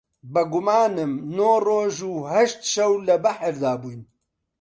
[0.33, 4.03] بە گومانم نۆ ڕۆژ و هەشت شەو لە بەحردا بووین